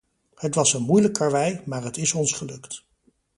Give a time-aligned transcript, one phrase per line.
[0.35, 2.83] Het was een moeilijk karwei, maar het is ons gelukt.